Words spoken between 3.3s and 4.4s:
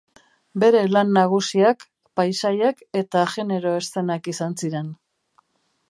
genero-eszenak